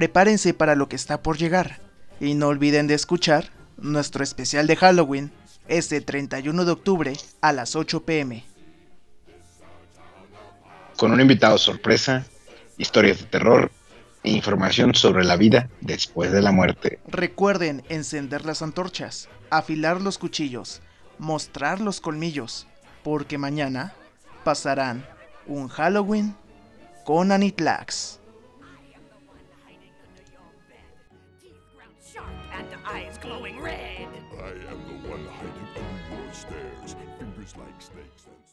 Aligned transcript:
prepárense 0.00 0.54
para 0.54 0.76
lo 0.76 0.88
que 0.88 0.96
está 0.96 1.22
por 1.22 1.36
llegar. 1.36 1.78
Y 2.20 2.32
no 2.32 2.48
olviden 2.48 2.86
de 2.86 2.94
escuchar 2.94 3.50
nuestro 3.76 4.24
especial 4.24 4.66
de 4.66 4.74
Halloween 4.74 5.30
este 5.68 6.00
31 6.00 6.64
de 6.64 6.72
octubre 6.72 7.12
a 7.42 7.52
las 7.52 7.76
8 7.76 8.06
pm. 8.06 8.42
Con 10.96 11.12
un 11.12 11.20
invitado 11.20 11.58
sorpresa, 11.58 12.24
historias 12.78 13.18
de 13.18 13.26
terror 13.26 13.70
e 14.22 14.30
información 14.30 14.94
sobre 14.94 15.22
la 15.22 15.36
vida 15.36 15.68
después 15.82 16.32
de 16.32 16.40
la 16.40 16.50
muerte. 16.50 16.98
Recuerden 17.06 17.82
encender 17.90 18.46
las 18.46 18.62
antorchas, 18.62 19.28
afilar 19.50 20.00
los 20.00 20.16
cuchillos, 20.16 20.80
mostrar 21.18 21.78
los 21.78 22.00
colmillos, 22.00 22.66
porque 23.04 23.36
mañana 23.36 23.92
pasarán 24.44 25.04
un 25.46 25.68
Halloween 25.68 26.34
con 27.04 27.32
Anitlax. 27.32 28.19
and 32.60 32.80
eyes 32.86 33.18
glowing 33.18 33.60
red. 33.60 34.08
I 34.38 34.50
am 34.70 35.02
the 35.02 35.08
one 35.08 35.24
hiding 35.26 35.68
under 35.76 36.22
your 36.22 36.32
stairs, 36.32 36.96
fingers 37.18 37.56
like 37.56 37.80
snakes 37.80 38.26
and... 38.26 38.50